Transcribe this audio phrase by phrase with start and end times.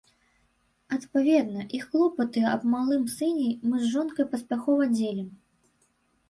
[0.95, 5.29] Адпаведна, і клопаты аб малым сыне мы з жонкай паспяхова дзелім.